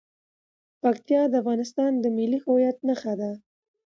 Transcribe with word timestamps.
پکتیا 0.81 1.21
د 1.29 1.33
افغانستان 1.41 1.91
د 1.99 2.05
ملي 2.17 2.39
هویت 2.45 2.77
نښه 2.87 3.13
ده. 3.19 3.31